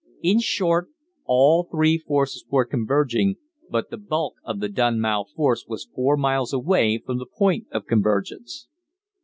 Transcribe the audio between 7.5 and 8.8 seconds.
of convergence.